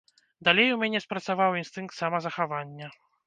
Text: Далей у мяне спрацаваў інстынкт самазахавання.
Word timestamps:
Далей 0.47 0.69
у 0.75 0.79
мяне 0.83 1.01
спрацаваў 1.05 1.59
інстынкт 1.61 1.97
самазахавання. 2.01 2.87